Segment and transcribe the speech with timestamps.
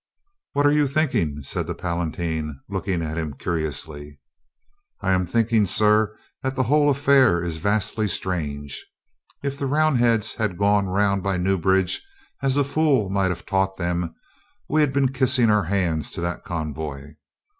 [0.53, 4.19] "What are you thinking?" said the Palatine, look ing at him curiously.
[4.99, 8.83] "I am thinking, sir.., that the whole af fair is vastly strange...
[9.43, 12.03] .If the Round heads had gone round by Newbridge
[12.41, 14.15] as a fool might have taught them,
[14.67, 17.13] we had been kissing our hands to that convoy."